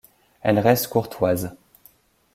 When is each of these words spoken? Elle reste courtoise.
Elle 0.41 0.57
reste 0.57 0.87
courtoise. 0.87 1.55